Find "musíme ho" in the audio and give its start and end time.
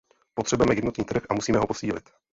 1.33-1.67